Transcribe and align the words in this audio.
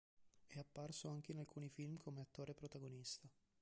È 0.47 0.57
apparso 0.57 1.09
anche 1.09 1.31
in 1.31 1.37
alcuni 1.37 1.69
film 1.69 1.95
come 1.97 2.21
attore 2.21 2.55
protagonista. 2.55 3.29